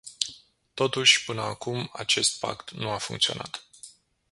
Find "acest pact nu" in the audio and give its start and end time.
1.93-2.89